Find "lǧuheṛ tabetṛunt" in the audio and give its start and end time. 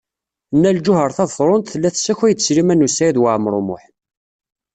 0.77-1.71